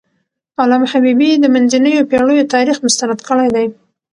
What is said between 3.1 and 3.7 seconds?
کړی دی.